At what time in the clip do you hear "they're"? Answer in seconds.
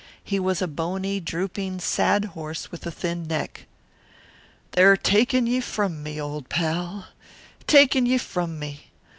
4.71-4.97